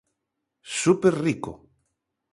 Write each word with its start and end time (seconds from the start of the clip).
Súper 0.81 1.13
rico. 1.25 1.51